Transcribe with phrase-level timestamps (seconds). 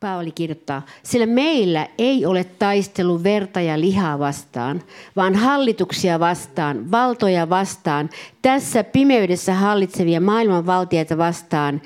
[0.00, 4.82] Paavali kirjoittaa, sillä meillä ei ole taistelu verta ja lihaa vastaan,
[5.16, 8.10] vaan hallituksia vastaan, valtoja vastaan,
[8.42, 11.82] tässä pimeydessä hallitsevia maailmanvaltiaita vastaan,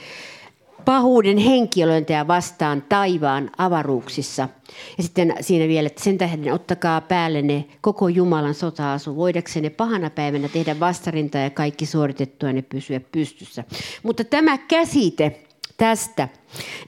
[0.84, 4.48] pahuuden henkilöintiä vastaan taivaan avaruuksissa.
[4.96, 10.10] Ja sitten siinä vielä, että sen tähden ottakaa päälle ne koko Jumalan sota-asu, voidaksenne pahana
[10.10, 13.64] päivänä tehdä vastarinta ja kaikki suoritettua ne pysyä pystyssä.
[14.02, 15.42] Mutta tämä käsite
[15.76, 16.28] tästä,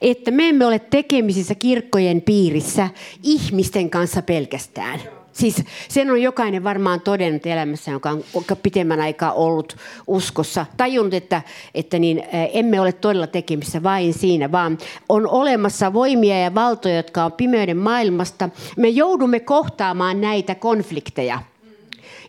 [0.00, 2.88] että me emme ole tekemisissä kirkkojen piirissä
[3.22, 5.00] ihmisten kanssa pelkästään–
[5.34, 8.22] Siis sen on jokainen varmaan todennut elämässä, joka on
[8.62, 10.66] pitemmän aikaa ollut uskossa.
[10.76, 11.42] Tajunnut, että,
[11.75, 14.78] että niin, emme ole todella tekemissä vain siinä, vaan
[15.08, 18.48] on olemassa voimia ja valtoja, jotka on pimeyden maailmasta.
[18.76, 21.39] Me joudumme kohtaamaan näitä konflikteja.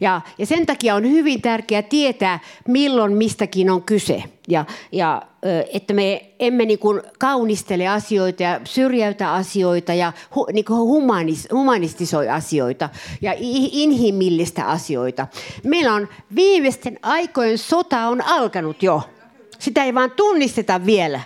[0.01, 4.23] Ja, ja sen takia on hyvin tärkeää tietää, milloin mistäkin on kyse.
[4.47, 5.21] Ja, ja
[5.73, 11.47] että me emme niin kuin kaunistele asioita ja syrjäytä asioita ja hu, niin kuin humanis,
[11.51, 12.89] humanistisoi asioita
[13.21, 13.33] ja
[13.71, 15.27] inhimillistä asioita.
[15.63, 19.01] Meillä on viimeisten aikojen sota on alkanut jo.
[19.59, 21.21] Sitä ei vaan tunnisteta vielä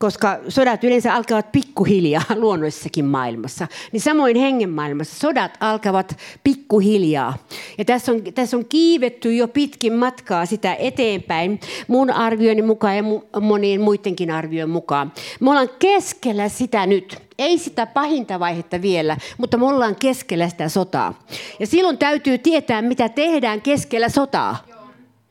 [0.00, 7.38] koska sodat yleensä alkavat pikkuhiljaa luonnollisessakin maailmassa, niin samoin hengen maailmassa sodat alkavat pikkuhiljaa.
[7.78, 13.02] Ja tässä on, tässä on kiivetty jo pitkin matkaa sitä eteenpäin, mun arvioni mukaan ja
[13.40, 15.12] monien muidenkin arvioiden mukaan.
[15.40, 17.18] Me ollaan keskellä sitä nyt.
[17.38, 21.18] Ei sitä pahinta vaihetta vielä, mutta me ollaan keskellä sitä sotaa.
[21.58, 24.64] Ja silloin täytyy tietää, mitä tehdään keskellä sotaa.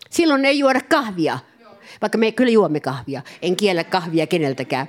[0.09, 1.39] Silloin ei juoda kahvia,
[2.01, 3.21] vaikka me kyllä juomme kahvia.
[3.41, 4.87] En kiellä kahvia keneltäkään.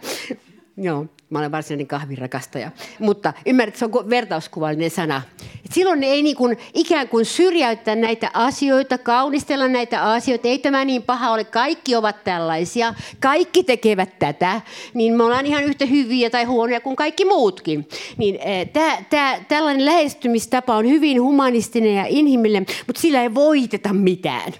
[0.76, 2.70] Joo, mä olen varsinainen kahvirakastaja.
[2.98, 5.22] Mutta ymmärrät, se on vertauskuvallinen sana.
[5.64, 10.48] Et silloin ei niin kuin, ikään kuin syrjäyttää näitä asioita, kaunistella näitä asioita.
[10.48, 11.44] Ei tämä niin paha ole.
[11.44, 12.94] Kaikki ovat tällaisia.
[13.20, 14.60] Kaikki tekevät tätä.
[14.94, 17.88] Niin me ollaan ihan yhtä hyviä tai huonoja kuin kaikki muutkin.
[18.16, 23.92] Niin, eh, tää, tää, tällainen lähestymistapa on hyvin humanistinen ja inhimillinen, mutta sillä ei voiteta
[23.92, 24.52] mitään.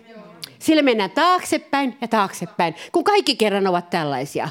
[0.61, 4.49] Sillä mennään taaksepäin ja taaksepäin, kun kaikki kerran ovat tällaisia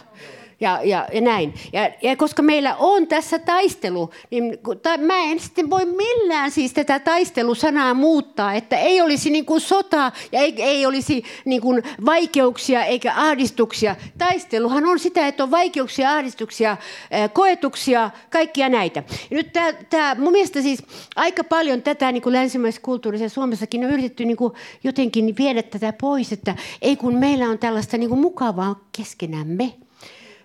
[0.60, 1.54] ja, ja, ja näin.
[1.74, 6.74] Ja, ja koska meillä on tässä taistelu, niin ta, mä en sitten voi millään siis
[6.74, 11.84] tätä taistelusanaa muuttaa, että ei olisi niin kuin sota ja ei, ei olisi niin kuin
[12.06, 13.96] vaikeuksia eikä ahdistuksia.
[14.18, 16.78] Taisteluhan on sitä, että on vaikeuksia, ahdistuksia,
[17.34, 19.04] koetuksia, kaikkia näitä.
[19.32, 20.84] Ja nyt tämä, tämä mun mielestä siis
[21.16, 24.54] aika paljon tätä niin kuin länsimaisessa kulttuurissa Suomessakin on yritetty niin kuin
[24.84, 29.74] jotenkin viedä tätä pois, että ei kun meillä on tällaista niin kuin mukavaa keskenämme.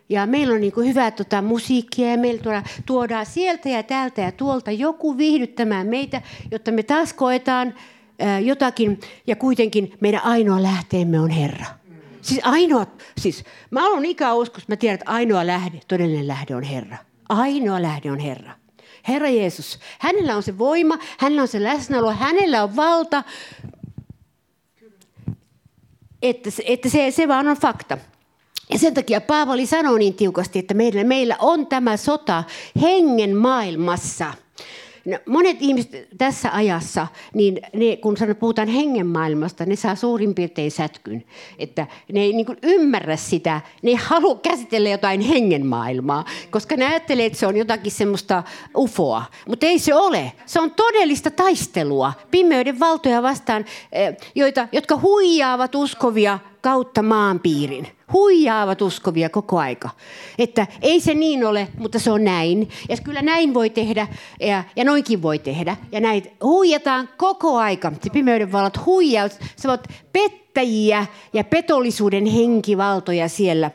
[0.09, 4.21] Ja meillä on niin kuin hyvää tota, musiikkia ja meillä tuodaan, tuodaan sieltä ja täältä
[4.21, 7.75] ja tuolta joku viihdyttämään meitä, jotta me taas koetaan
[8.19, 9.01] ää, jotakin.
[9.27, 11.67] Ja kuitenkin meidän ainoa lähteemme on Herra.
[12.23, 12.87] Siis ainoa,
[13.19, 16.97] siis mä olen ikäuskossa, mä tiedän, että ainoa lähde, todellinen lähde on Herra.
[17.29, 18.53] Ainoa lähde on Herra.
[19.09, 23.25] Herra Jeesus, hänellä on se voima, hänellä on se läsnäolo, hänellä on valta,
[26.23, 27.99] että, että se, se vaan on fakta.
[28.73, 32.45] Ja sen takia Paavali sanoo niin tiukasti, että meillä, meillä on tämä sota
[32.83, 34.35] hengen maailmassa.
[35.05, 40.35] No, monet ihmiset tässä ajassa, niin ne, kun sanon, puhutaan hengen maailmasta, ne saa suurin
[40.35, 41.25] piirtein sätkyn.
[41.59, 46.87] Että ne ei niin ymmärrä sitä, ne ei halua käsitellä jotain hengen maailmaa, koska ne
[46.87, 48.43] ajattelee, että se on jotakin semmoista
[48.77, 49.23] ufoa.
[49.49, 50.33] Mutta ei se ole.
[50.47, 57.89] Se on todellista taistelua pimeyden valtoja vastaan, eh, joita, jotka huijaavat uskovia kautta maanpiirin.
[58.13, 59.91] Huijaavat uskovia koko aika.
[60.39, 62.69] Että ei se niin ole, mutta se on näin.
[62.89, 64.09] Ja kyllä näin voi tehdä
[64.41, 65.77] ja, ja noinkin voi tehdä.
[65.93, 67.93] Ja näitä huijataan koko aika.
[68.03, 69.33] Se pimeyden vallat huijaus.
[69.57, 73.71] Se ovat pettäjiä ja petollisuuden henkivaltoja siellä.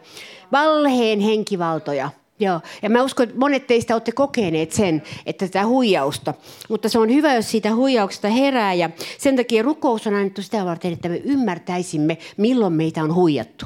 [0.52, 2.10] Valheen henkivaltoja.
[2.40, 6.34] Joo, ja mä uskon, että monet teistä olette kokeneet sen, että tätä huijausta.
[6.70, 8.74] Mutta se on hyvä, jos siitä huijauksesta herää.
[8.74, 13.66] Ja sen takia rukous on annettu sitä varten, että me ymmärtäisimme, milloin meitä on huijattu.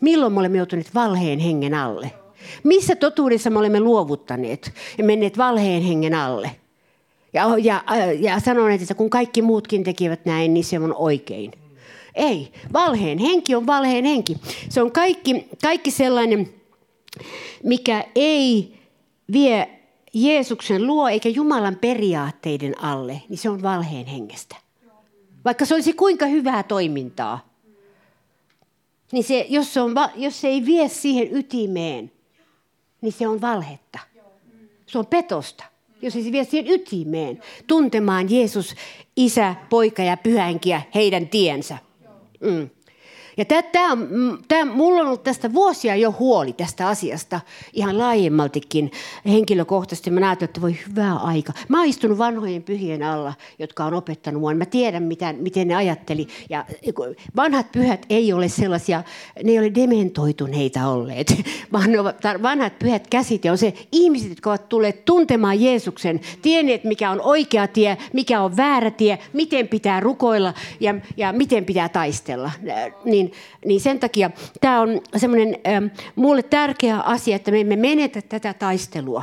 [0.00, 2.12] Milloin me olemme joutuneet valheen hengen alle.
[2.64, 6.50] Missä totuudessa me olemme luovuttaneet ja menneet valheen hengen alle.
[7.32, 7.82] Ja, ja,
[8.18, 11.52] ja sanoneet, että kun kaikki muutkin tekivät näin, niin se on oikein.
[12.14, 14.36] Ei, valheen henki on valheen henki.
[14.68, 16.48] Se on kaikki, kaikki sellainen
[17.62, 18.78] mikä ei
[19.32, 19.68] vie
[20.14, 24.56] Jeesuksen luo eikä Jumalan periaatteiden alle, niin se on valheen hengestä.
[25.44, 27.49] Vaikka se olisi kuinka hyvää toimintaa,
[29.12, 32.12] niin se, jos, se on, jos se ei vie siihen ytimeen,
[33.00, 33.98] niin se on valhetta.
[34.86, 35.64] Se on petosta,
[36.02, 38.74] jos ei se vie siihen ytimeen, tuntemaan Jeesus,
[39.16, 41.78] isä, poika ja pyhänkiä heidän tiensä.
[42.40, 42.70] Mm.
[43.40, 44.08] Ja tämä on,
[44.48, 47.40] tämä, mulla on ollut tästä vuosia jo huoli tästä asiasta
[47.72, 48.90] ihan laajemmaltikin
[49.26, 50.10] henkilökohtaisesti.
[50.10, 51.52] Mä ajattelin, että voi hyvää aika.
[51.68, 54.54] Mä oon istunut vanhojen pyhien alla, jotka on opettanut mua.
[54.54, 56.26] Mä tiedän, miten, miten ne ajatteli.
[56.50, 56.64] Ja
[57.36, 59.02] vanhat pyhät ei ole sellaisia,
[59.44, 61.34] ne ei ole dementoituneita olleet,
[61.72, 61.90] vaan
[62.42, 63.44] vanhat pyhät käsit.
[63.44, 68.40] Ja on se ihmiset, jotka ovat tulleet tuntemaan Jeesuksen, tienneet, mikä on oikea tie, mikä
[68.40, 72.50] on väärä tie, miten pitää rukoilla ja, ja miten pitää taistella.
[73.04, 73.29] Niin,
[73.64, 74.30] niin sen takia
[74.60, 75.86] tämä on semmoinen ähm,
[76.16, 79.22] mulle tärkeä asia, että me emme menetä tätä taistelua.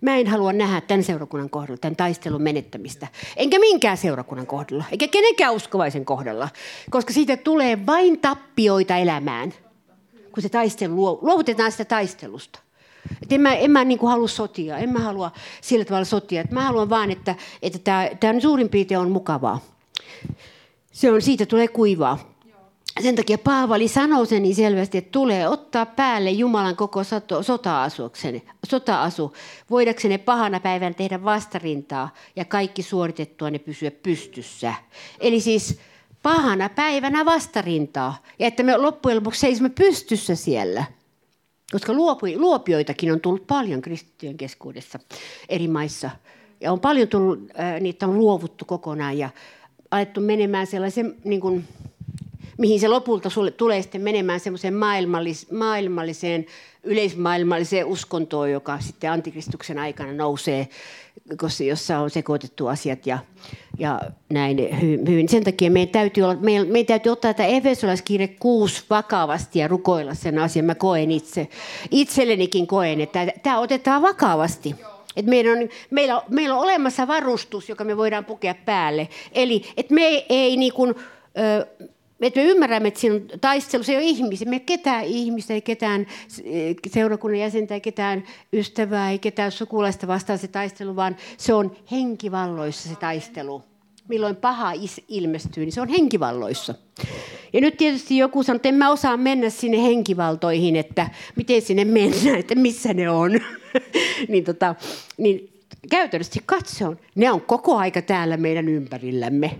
[0.00, 3.08] Mä en halua nähdä tämän seurakunnan kohdalla, tämän taistelun menettämistä.
[3.36, 6.48] Enkä minkään seurakunnan kohdalla, eikä kenenkään uskovaisen kohdalla.
[6.90, 9.52] Koska siitä tulee vain tappioita elämään,
[10.32, 12.58] kun se taistelu, luovutetaan sitä taistelusta.
[13.22, 15.30] Et en mä, en mä niin halua sotia, en mä halua
[15.60, 16.40] sillä tavalla sotia.
[16.40, 19.60] Et mä haluan vaan, että, että tämä, tämä suurin piirtein on mukavaa.
[20.92, 22.33] Se on, siitä tulee kuivaa.
[23.02, 27.00] Sen takia Paavali sanoo sen niin selvästi, että tulee ottaa päälle Jumalan koko
[28.66, 29.32] sota-asu,
[29.70, 34.74] voidakseen pahana päivänä tehdä vastarintaa ja kaikki suoritettua ne pysyä pystyssä.
[35.20, 35.78] Eli siis
[36.22, 40.84] pahana päivänä vastarintaa ja että me loppujen lopuksi seisomme pystyssä siellä.
[41.72, 41.92] Koska
[42.36, 44.98] luopioitakin on tullut paljon kristittyjen keskuudessa
[45.48, 46.10] eri maissa.
[46.60, 49.30] Ja on paljon tullut, äh, niitä on luovuttu kokonaan ja
[49.90, 51.64] alettu menemään sellaisen niin kuin,
[52.58, 56.46] mihin se lopulta sulle tulee sitten menemään semmoiseen maailmallis, maailmalliseen,
[56.82, 60.68] yleismaailmalliseen uskontoon, joka sitten antikristuksen aikana nousee,
[61.36, 63.18] koska jossa on sekoitettu asiat ja,
[63.78, 64.58] ja näin
[65.06, 65.28] hyvin.
[65.28, 70.14] Sen takia meidän täytyy, olla, meidän, meidän täytyy ottaa tämä Efesolaiskirje 6 vakavasti ja rukoilla
[70.14, 70.64] sen asian.
[70.64, 71.48] Mä koen itse,
[71.90, 74.74] itsellenikin koen, että tämä otetaan vakavasti.
[75.16, 79.08] Et meillä, on, meillä, meillä on olemassa varustus, joka me voidaan pukea päälle.
[79.32, 80.94] Eli että me ei, ei niin kuin,
[82.26, 84.50] että me ymmärrämme, että siinä on taistelu, se ei ole ihmisiä.
[84.50, 86.06] Me ketään ihmistä, ei ketään
[86.90, 92.88] seurakunnan jäsentä, ei ketään ystävää, ei ketään sukulaista vastaan se taistelu, vaan se on henkivalloissa
[92.88, 93.62] se taistelu.
[94.08, 94.72] Milloin paha
[95.08, 96.74] ilmestyy, niin se on henkivalloissa.
[97.52, 101.84] Ja nyt tietysti joku sanoo, että en mä osaa mennä sinne henkivaltoihin, että miten sinne
[101.84, 103.40] mennään, että missä ne on.
[104.28, 104.74] niin, tota,
[105.18, 105.50] niin
[105.90, 109.58] käytännössä katsoen, ne on koko aika täällä meidän ympärillämme.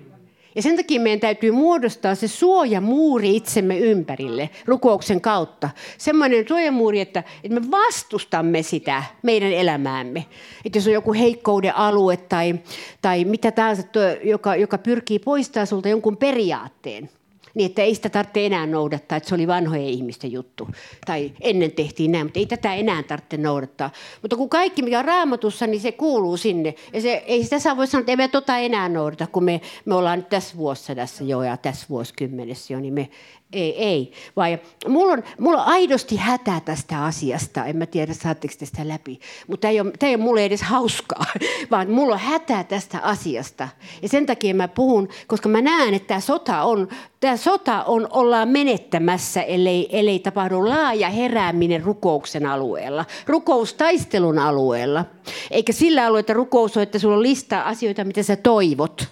[0.54, 5.70] Ja sen takia meidän täytyy muodostaa se suojamuuri itsemme ympärille rukouksen kautta.
[5.98, 10.26] Semmoinen suojamuuri, että, että me vastustamme sitä meidän elämäämme.
[10.64, 12.54] Että jos on joku heikkouden alue tai,
[13.02, 13.82] tai mitä tahansa,
[14.24, 17.10] joka, joka pyrkii poistamaan sulta jonkun periaatteen–
[17.54, 20.68] niin että ei sitä tarvitse enää noudattaa, että se oli vanhojen ihmisten juttu.
[21.06, 23.90] Tai ennen tehtiin näin, mutta ei tätä enää tarvitse noudattaa.
[24.22, 26.74] Mutta kun kaikki, mikä on raamatussa, niin se kuuluu sinne.
[26.92, 29.60] Ja se, ei sitä saa voi sanoa, että ei me tota enää noudata, kun me,
[29.84, 33.08] me ollaan nyt tässä vuosisadassa jo ja tässä vuosikymmenessä jo, niin me
[33.54, 34.12] ei, ei.
[34.36, 34.58] Vai,
[34.88, 37.64] mulla, on, mulla on aidosti hätää tästä asiasta.
[37.64, 39.20] En mä tiedä, saatteko tästä läpi.
[39.46, 41.24] Mutta tämä ei, ole, ei ole mulle edes hauskaa,
[41.70, 43.68] vaan mulla on hätää tästä asiasta.
[44.02, 46.88] Ja sen takia mä puhun, koska mä näen, että tämä sota on,
[47.24, 55.04] tämä sota on, ollaan menettämässä, ellei, ellei tapahdu laaja herääminen rukouksen alueella, rukoustaistelun alueella.
[55.50, 59.08] Eikä sillä alueella, että rukous on, että sulla on lista asioita, mitä sä toivot.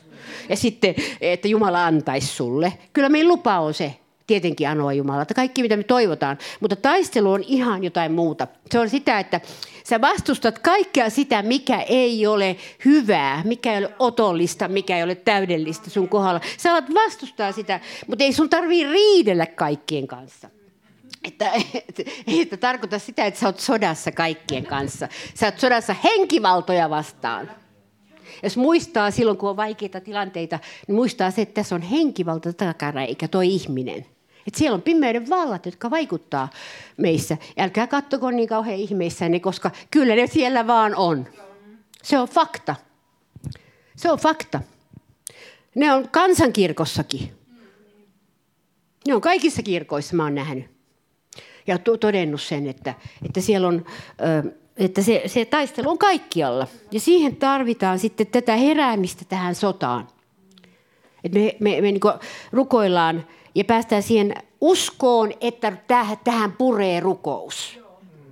[0.49, 2.73] Ja sitten, että Jumala antaisi sulle.
[2.93, 3.95] Kyllä meidän lupa on se,
[4.27, 6.39] tietenkin anoa Jumalalta, kaikki mitä me toivotaan.
[6.61, 8.47] Mutta taistelu on ihan jotain muuta.
[8.71, 9.41] Se on sitä, että
[9.85, 15.15] sä vastustat kaikkea sitä, mikä ei ole hyvää, mikä ei ole otollista, mikä ei ole
[15.15, 16.41] täydellistä sun kohdalla.
[16.59, 20.51] Sä alat vastustaa sitä, mutta ei sun tarvii riidellä kaikkien kanssa.
[21.25, 25.09] Että, että, että tarkoita sitä, että sä oot sodassa kaikkien kanssa.
[25.35, 27.51] Sä oot sodassa henkivaltoja vastaan.
[28.43, 33.03] Jos muistaa silloin, kun on vaikeita tilanteita, niin muistaa se, että tässä on henkivalta takana,
[33.03, 34.07] eikä toi ihminen.
[34.47, 36.49] Että siellä on pimeyden vallat, jotka vaikuttaa
[36.97, 37.37] meissä.
[37.59, 41.27] Älkää kattoko niin kauhean ihmeissänne, koska kyllä ne siellä vaan on.
[42.03, 42.77] Se on fakta.
[43.97, 44.61] Se on fakta.
[45.75, 47.33] Ne on kansankirkossakin.
[49.07, 50.65] Ne on kaikissa kirkoissa, mä oon nähnyt.
[51.67, 52.95] Ja todennut sen, että,
[53.25, 53.85] että siellä on...
[54.77, 56.67] että se, se taistelu on kaikkialla.
[56.91, 60.09] Ja siihen tarvitaan sitten tätä heräämistä tähän sotaan.
[61.25, 62.01] Et me me, me niin
[62.53, 65.73] rukoillaan ja päästään siihen uskoon, että
[66.25, 67.83] tähän puree rukous.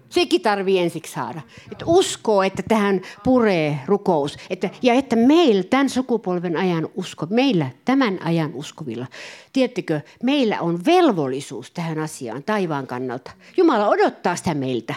[0.08, 1.40] Sekin tarvii ensiksi saada.
[1.72, 4.36] Että uskoo, että tähän puree rukous.
[4.50, 9.06] Että, ja että meillä, tämän sukupolven ajan usko, meillä tämän ajan uskovilla,
[9.52, 13.30] tiedättekö, meillä on velvollisuus tähän asiaan taivaan kannalta.
[13.56, 14.94] Jumala odottaa sitä meiltä.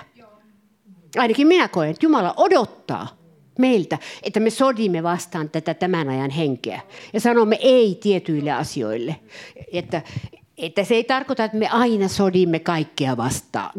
[1.17, 3.22] Ainakin minä koen, että Jumala odottaa
[3.59, 6.81] meiltä, että me sodimme vastaan tätä tämän ajan henkeä
[7.13, 9.15] ja sanomme ei tietyille asioille.
[9.73, 10.01] Että
[10.57, 13.73] että se ei tarkoita, että me aina sodimme kaikkea vastaan,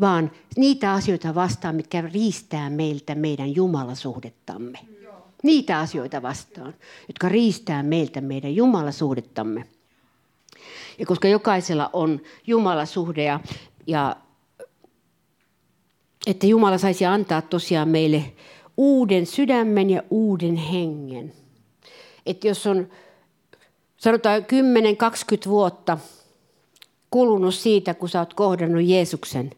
[0.00, 4.78] vaan niitä asioita vastaan, mitkä riistää meiltä meidän jumalasuhdettamme.
[5.42, 6.74] Niitä asioita vastaan,
[7.08, 9.64] jotka riistää meiltä meidän jumalasuhdettamme.
[10.98, 13.40] Ja koska jokaisella on jumalasuhde ja,
[13.86, 14.16] ja
[16.26, 18.32] että Jumala saisi antaa tosiaan meille
[18.78, 21.32] uuden sydämen ja uuden hengen.
[22.26, 22.88] Että jos on
[23.96, 25.98] sanotaan 10-20 vuotta
[27.10, 29.50] kulunut siitä, kun sä oot kohdannut Jeesuksen,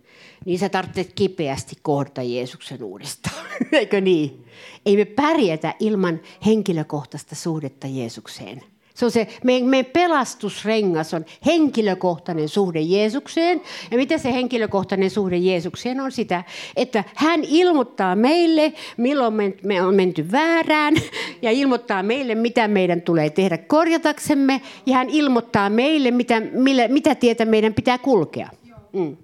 [0.44, 3.46] niin sä tarvitset kipeästi kohdata Jeesuksen uudestaan.
[3.72, 4.46] Eikö niin?
[4.86, 8.62] Ei me pärjätä ilman henkilökohtaista suhdetta Jeesukseen.
[9.00, 13.60] Se on se, meidän, meidän pelastusrengas on henkilökohtainen suhde Jeesukseen.
[13.90, 16.44] Ja mitä se henkilökohtainen suhde Jeesukseen on sitä,
[16.76, 20.94] että hän ilmoittaa meille, milloin me on menty väärään,
[21.42, 27.14] ja ilmoittaa meille, mitä meidän tulee tehdä korjataksemme, ja hän ilmoittaa meille, mitä, millä, mitä
[27.14, 28.48] tietä meidän pitää kulkea.
[28.92, 29.16] Mm.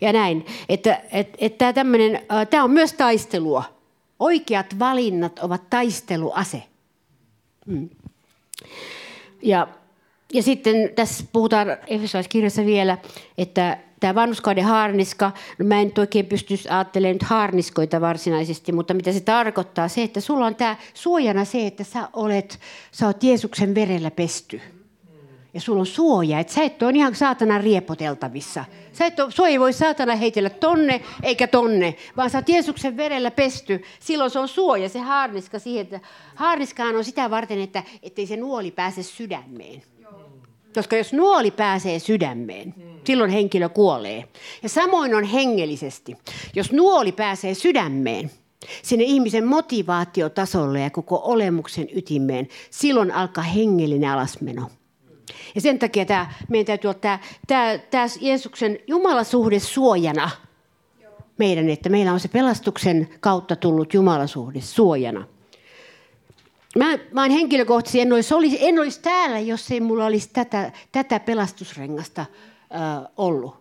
[0.00, 1.72] Ja näin, että, että, että
[2.50, 3.64] tämä on myös taistelua.
[4.18, 6.62] Oikeat valinnat ovat taisteluase.
[7.66, 7.88] Mm.
[9.42, 9.68] Ja,
[10.32, 12.98] ja sitten tässä puhutaan Efesolaiskirjassa vielä,
[13.38, 18.94] että tämä vanhuskauden haarniska, no mä en nyt oikein pysty ajattelemaan nyt haarniskoita varsinaisesti, mutta
[18.94, 22.58] mitä se tarkoittaa, se, että sulla on tämä suojana se, että sä olet,
[22.92, 24.60] sä oot Jeesuksen verellä pesty.
[25.54, 28.64] Ja sulla on suoja, että sä et ole ihan saatana riepoteltavissa.
[28.92, 32.96] Sä et ole, sua ei voi saatana heitellä tonne eikä tonne, vaan sä oot Jeesuksen
[32.96, 33.82] verellä pesty.
[34.00, 36.00] Silloin se on suoja, se haarniska siihen, että
[36.34, 39.82] haarniskaan on sitä varten, että ettei se nuoli pääse sydämeen.
[40.74, 44.28] Koska jos nuoli pääsee sydämeen, silloin henkilö kuolee.
[44.62, 46.16] Ja samoin on hengellisesti.
[46.54, 48.30] Jos nuoli pääsee sydämeen,
[48.82, 54.70] sinne ihmisen motivaatiotasolle ja koko olemuksen ytimeen, silloin alkaa hengellinen alasmeno.
[55.54, 60.30] Ja sen takia tämä, meidän täytyy olla tämä, tämä, tämä Jeesuksen Jumalasuhde suojana
[61.40, 65.26] meidän, että meillä on se pelastuksen kautta tullut Jumalasuhde suojana.
[66.78, 71.20] Mä, mä olen henkilökohtaisesti, en olisi, en olisi täällä, jos ei mulla olisi tätä, tätä
[71.20, 73.54] pelastusrengasta äh, ollut.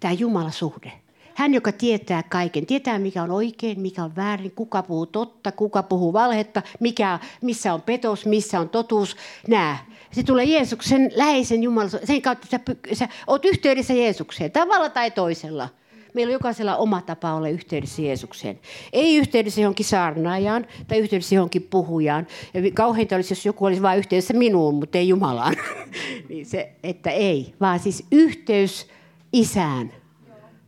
[0.00, 0.92] Tämä Jumalasuhde.
[1.34, 5.82] Hän, joka tietää kaiken, tietää mikä on oikein, mikä on väärin, kuka puhuu totta, kuka
[5.82, 9.16] puhuu valhetta, mikä, missä on petos, missä on totuus.
[9.48, 9.78] Nämä.
[10.12, 12.60] Se tulee Jeesuksen läheisen Jumalan, sen kautta sä,
[12.92, 15.68] sä oot yhteydessä Jeesukseen, tavalla tai toisella.
[16.14, 18.60] Meillä on jokaisella oma tapa olla yhteydessä Jeesukseen.
[18.92, 22.26] Ei yhteydessä johonkin saarnaajaan tai yhteydessä johonkin puhujaan.
[22.54, 25.56] Ja kauheinta olisi, jos joku olisi vain yhteydessä minuun, mutta ei Jumalaan.
[26.28, 28.86] niin se, että ei, vaan siis yhteys
[29.32, 29.92] isään,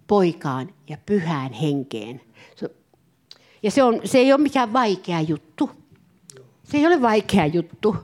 [0.06, 2.20] poikaan ja pyhään henkeen.
[3.62, 5.70] Ja se, on, se ei ole mikään vaikea juttu.
[6.64, 7.96] Se ei ole vaikea juttu.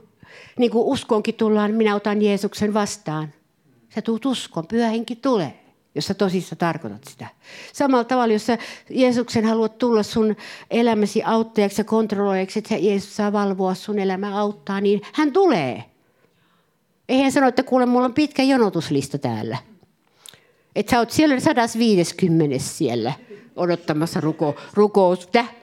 [0.57, 3.33] Niin kuin uskonkin tullaan, minä otan Jeesuksen vastaan.
[3.95, 5.61] Sä tuut uskon, pyhä henki tulee
[5.95, 7.27] jos sä tosissa tarkoitat sitä.
[7.73, 8.57] Samalla tavalla, jos sä
[8.89, 10.35] Jeesuksen haluat tulla sun
[10.69, 15.83] elämäsi auttajaksi ja kontrolloijaksi, että Jeesus saa valvoa sun elämä auttaa, niin hän tulee.
[17.09, 19.57] Ei hän sano, että kuule, mulla on pitkä jonotuslista täällä.
[20.75, 23.13] Että sä oot siellä 150 siellä
[23.55, 25.27] odottamassa ruko, rukous.
[25.27, 25.55] Täh?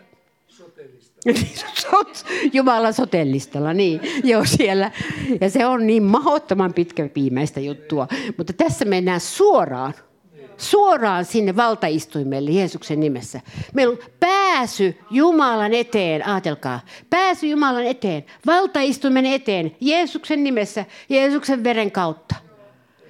[2.52, 4.00] Jumalan sotellistalla, niin.
[4.24, 4.90] Joo, siellä.
[5.40, 7.08] Ja se on niin mahdottoman pitkä
[7.60, 8.08] juttua.
[8.36, 9.94] Mutta tässä mennään suoraan
[10.56, 13.40] suoraan sinne valtaistuimelle Jeesuksen nimessä.
[13.74, 21.90] Meillä on pääsy Jumalan eteen, ajatelkaa, pääsy Jumalan eteen, valtaistuimen eteen, Jeesuksen nimessä, Jeesuksen veren
[21.90, 22.47] kautta.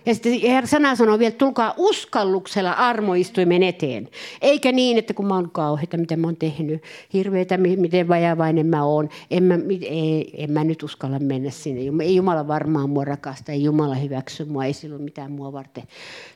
[0.08, 4.08] Ja sitten sana sanoo vielä, että tulkaa uskalluksella armoistuimen eteen.
[4.42, 8.84] Eikä niin, että kun mä oon kauheita, mitä mä oon tehnyt, hirveätä, miten vajavainen mä
[8.84, 12.04] oon, en mä, ei, en mä nyt uskalla mennä sinne.
[12.04, 15.84] Ei Jumala varmaan mua rakasta, ei Jumala hyväksy mua, ei silloin mitään mua varten.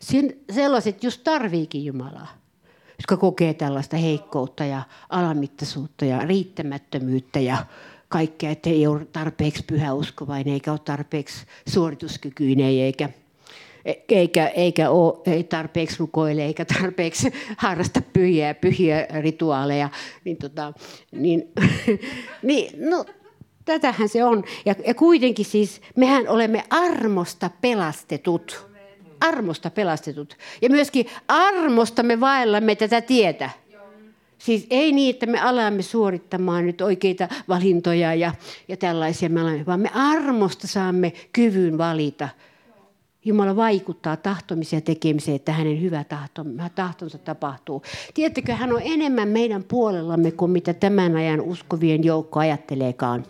[0.00, 2.43] Siin, sellaiset just tarviikin Jumalaa
[2.99, 7.57] jotka kokee tällaista heikkoutta ja alamittaisuutta ja riittämättömyyttä ja
[8.09, 13.09] kaikkea, että ei ole tarpeeksi pyhäuskovainen eikä ole tarpeeksi suorituskykyinen eikä
[14.09, 19.89] eikä, eikä ole ei tarpeeksi rukoile eikä tarpeeksi harrasta pyhiä, pyhiä rituaaleja.
[20.25, 20.73] Niin, tota,
[21.12, 21.53] niin,
[22.43, 23.05] niin, no,
[23.65, 24.45] tätähän se on.
[24.65, 28.73] Ja, ja kuitenkin siis mehän olemme armosta pelastetut.
[29.21, 30.37] Armosta pelastetut.
[30.62, 33.51] Ja myöskin armosta me vaellamme tätä tietä.
[34.39, 38.35] Siis ei niin, että me alamme suorittamaan nyt oikeita valintoja ja,
[38.69, 39.31] ja tällaisia,
[39.67, 42.29] vaan me armosta saamme kyvyn valita–
[43.25, 47.83] Jumala vaikuttaa tahtomiseen ja tekemiseen, että hänen hyvä tahto, tahtonsa tapahtuu.
[48.14, 53.25] Tiedättekö, hän on enemmän meidän puolellamme kuin mitä tämän ajan uskovien joukko ajatteleekaan.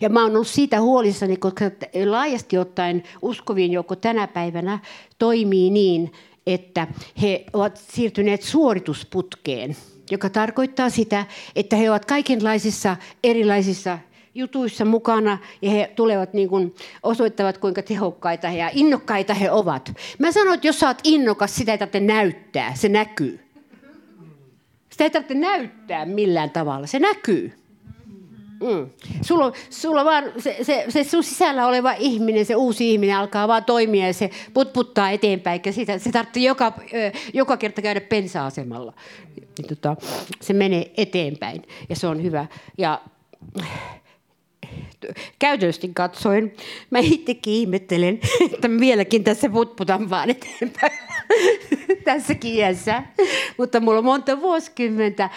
[0.00, 1.64] Ja mä oon ollut siitä huolissani, koska
[2.06, 4.78] laajasti ottaen uskovien joukko tänä päivänä
[5.18, 6.12] toimii niin,
[6.46, 6.86] että
[7.22, 9.76] he ovat siirtyneet suoritusputkeen,
[10.10, 11.26] joka tarkoittaa sitä,
[11.56, 13.98] että he ovat kaikenlaisissa erilaisissa
[14.34, 19.92] jutuissa mukana ja he tulevat niin kuin osoittavat, kuinka tehokkaita ja innokkaita he ovat.
[20.18, 23.40] Mä sanoin, että jos sä oot innokas, sitä ei tarvitse näyttää, se näkyy.
[24.90, 27.52] Sitä ei tarvitse näyttää millään tavalla, se näkyy.
[28.60, 28.90] Mm.
[29.22, 33.64] Sulla, sulla vaan se, se, se sun sisällä oleva ihminen, se uusi ihminen alkaa vaan
[33.64, 35.60] toimia ja se putputtaa eteenpäin.
[35.66, 36.72] Ja sitä, se tarvitsee joka,
[37.32, 38.92] joka kerta käydä pensa-asemalla.
[39.36, 39.96] Niin, tota,
[40.40, 42.46] se menee eteenpäin ja se on hyvä.
[42.78, 43.00] Ja
[45.38, 46.52] käytännössä katsoen
[46.90, 48.20] mä itsekin ihmettelen,
[48.52, 50.98] että mä vieläkin tässä putputan vaan eteenpäin
[52.04, 53.02] tässäkin iässä.
[53.58, 55.30] Mutta mulla on monta vuosikymmentä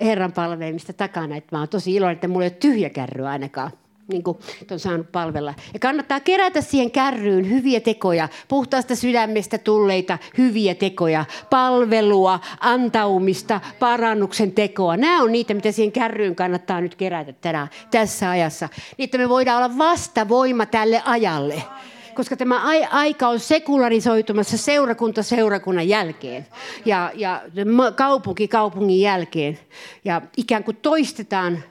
[0.00, 3.70] Herran palvelemista takana, että mä oon tosi iloinen, että mulla ei ole tyhjä kärry ainakaan
[4.08, 4.38] niin kuin
[4.70, 5.54] on saanut palvella.
[5.72, 14.52] Ja kannattaa kerätä siihen kärryyn hyviä tekoja, puhtaasta sydämestä tulleita hyviä tekoja, palvelua, antaumista, parannuksen
[14.52, 14.96] tekoa.
[14.96, 18.68] Nämä on niitä, mitä siihen kärryyn kannattaa nyt kerätä tänä, tässä ajassa.
[18.98, 21.62] Niin, että me voidaan olla vastavoima tälle ajalle
[22.14, 26.46] koska tämä aika on sekularisoitumassa seurakunta seurakunnan jälkeen
[26.84, 27.42] ja, ja
[27.94, 29.58] kaupunki kaupungin jälkeen.
[30.04, 31.62] Ja ikään kuin toistetaan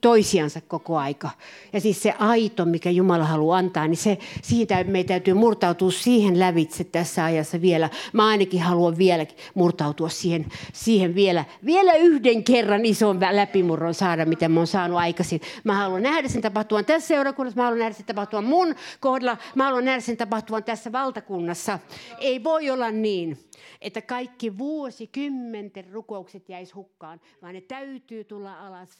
[0.00, 1.30] toisiansa koko aika.
[1.72, 6.40] Ja siis se aito, mikä Jumala haluaa antaa, niin se, siitä meidän täytyy murtautua siihen
[6.40, 7.90] lävitse tässä ajassa vielä.
[8.12, 14.48] Mä ainakin haluan vielä murtautua siihen, siihen vielä, vielä yhden kerran ison läpimurron saada, mitä
[14.48, 15.40] mä oon saanut aikaisin.
[15.64, 19.64] Mä haluan nähdä sen tapahtuvan tässä seurakunnassa, mä haluan nähdä sen tapahtuvan mun kohdalla, mä
[19.64, 21.78] haluan nähdä sen tapahtuvan tässä valtakunnassa.
[22.20, 23.38] Ei voi olla niin,
[23.80, 28.90] että kaikki vuosikymmenten rukoukset jäisi hukkaan, vaan ne täytyy tulla alas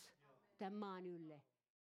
[0.59, 1.43] tämän maan ylle.